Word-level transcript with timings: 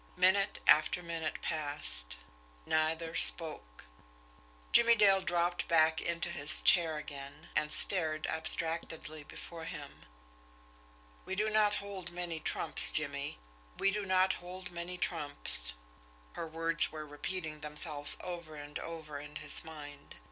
Minute 0.17 0.57
after 0.65 1.03
minute 1.03 1.43
passed. 1.43 2.17
Neither 2.65 3.13
spoke. 3.13 3.85
Jimmie 4.71 4.95
Dale 4.95 5.21
dropped 5.21 5.67
back 5.67 6.01
into 6.01 6.31
his 6.31 6.63
chair 6.63 6.97
again, 6.97 7.49
and 7.55 7.71
stared 7.71 8.25
abstractedly 8.25 9.23
before 9.23 9.65
him. 9.65 10.07
"We 11.23 11.35
do 11.35 11.51
not 11.51 11.75
hold 11.75 12.09
many 12.11 12.39
trumps, 12.39 12.91
Jimmie 12.91 13.37
we 13.77 13.91
do 13.91 14.03
not 14.03 14.33
hold 14.33 14.71
many 14.71 14.97
trumps" 14.97 15.75
her 16.33 16.47
words 16.47 16.91
were 16.91 17.05
repeating 17.05 17.59
themselves 17.61 18.17
over 18.21 18.55
and 18.55 18.79
over 18.79 19.19
in 19.19 19.35
his 19.35 19.63
mind. 19.63 20.15